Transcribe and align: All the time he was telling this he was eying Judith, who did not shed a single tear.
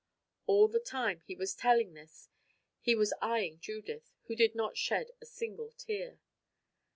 All 0.47 0.67
the 0.67 0.79
time 0.79 1.21
he 1.27 1.35
was 1.35 1.53
telling 1.53 1.93
this 1.93 2.27
he 2.79 2.95
was 2.95 3.13
eying 3.21 3.59
Judith, 3.59 4.09
who 4.23 4.35
did 4.35 4.55
not 4.55 4.75
shed 4.75 5.11
a 5.21 5.27
single 5.27 5.69
tear. 5.77 6.17